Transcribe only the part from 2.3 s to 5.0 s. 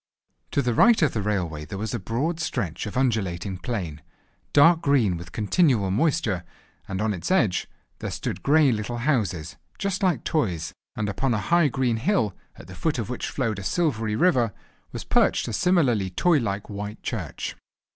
stretch of undulating plain, dark